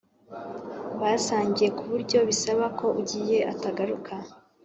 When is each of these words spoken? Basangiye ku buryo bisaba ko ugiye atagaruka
Basangiye 1.01 1.69
ku 1.77 1.83
buryo 1.91 2.17
bisaba 2.29 2.65
ko 2.79 2.85
ugiye 2.99 3.37
atagaruka 3.53 4.13